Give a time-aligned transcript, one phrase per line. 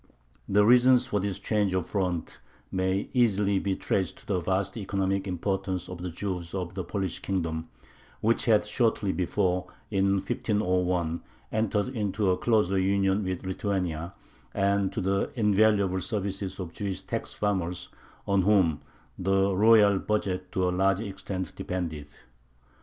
[0.49, 2.39] The reasons for this change of front
[2.71, 7.19] may easily be traced to the vast economic importance of the Jews of the Polish
[7.19, 7.69] Kingdom,
[8.19, 14.15] which had shortly before, in 1501, entered into a closer union with Lithuania,
[14.55, 17.89] and to the invaluable services of the Jewish tax farmers,
[18.25, 18.81] on whom
[19.19, 22.07] the royal budget to a large extent depended.